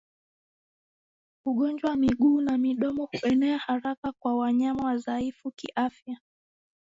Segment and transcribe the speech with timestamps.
[1.45, 6.19] Ugonjwa wa miguu na midomo huenea haraka kwa wanyama wadhaifu kiafya